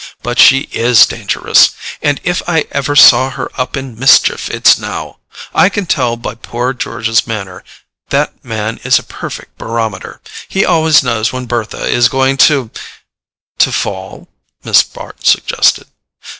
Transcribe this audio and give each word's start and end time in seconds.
But 0.23 0.39
she 0.39 0.61
IS 0.71 1.05
dangerous—and 1.05 2.19
if 2.23 2.41
I 2.49 2.65
ever 2.71 2.95
saw 2.95 3.29
her 3.29 3.51
up 3.55 3.73
to 3.73 3.83
mischief 3.83 4.49
it's 4.49 4.79
now. 4.79 5.17
I 5.53 5.69
can 5.69 5.85
tell 5.85 6.17
by 6.17 6.33
poor 6.33 6.73
George's 6.73 7.27
manner. 7.27 7.63
That 8.09 8.43
man 8.43 8.79
is 8.83 8.97
a 8.97 9.03
perfect 9.03 9.59
barometer—he 9.59 10.65
always 10.65 11.03
knows 11.03 11.31
when 11.31 11.45
Bertha 11.45 11.85
is 11.85 12.09
going 12.09 12.37
to——" 12.37 12.71
"To 13.59 13.71
fall?" 13.71 14.27
Miss 14.63 14.81
Bart 14.81 15.27
suggested. 15.27 15.85